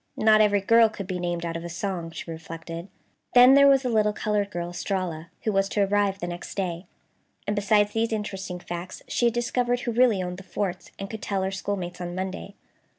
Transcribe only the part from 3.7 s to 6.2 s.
the little colored girl Estralla, who was to arrive